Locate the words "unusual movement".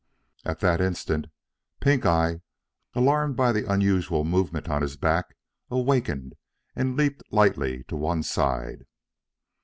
3.71-4.67